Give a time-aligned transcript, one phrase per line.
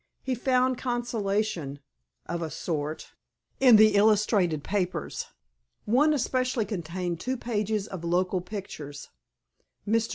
[0.23, 1.79] He found consolation,
[2.25, 3.11] of a sort,
[3.59, 5.27] in the illustrated papers.
[5.85, 9.09] One especially contained two pages of local pictures.
[9.87, 10.09] "Mr.